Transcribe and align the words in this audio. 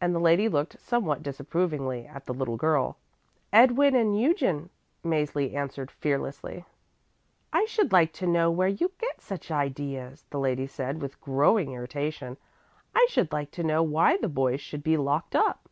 and 0.00 0.14
the 0.14 0.18
lady 0.18 0.48
looked 0.48 0.80
somewhat 0.80 1.22
disapprovingly 1.22 2.06
at 2.06 2.24
the 2.24 2.32
little 2.32 2.56
girl. 2.56 2.96
"Edwin 3.52 3.94
and 3.94 4.18
Eugen," 4.18 4.70
Mäzli 5.04 5.52
answered 5.52 5.90
fearlessly. 5.90 6.64
"I 7.52 7.66
should 7.66 7.92
like 7.92 8.14
to 8.14 8.26
know 8.26 8.50
where 8.50 8.68
you 8.70 8.92
get 8.96 9.20
such 9.20 9.50
ideas," 9.50 10.24
the 10.30 10.40
lady 10.40 10.66
said 10.66 11.02
with 11.02 11.20
growing 11.20 11.72
irritation. 11.72 12.38
"I 12.96 13.06
should 13.10 13.32
like 13.32 13.50
to 13.50 13.62
know 13.62 13.82
why 13.82 14.16
the 14.16 14.30
boys 14.30 14.62
should 14.62 14.82
be 14.82 14.96
locked 14.96 15.36
up." 15.36 15.68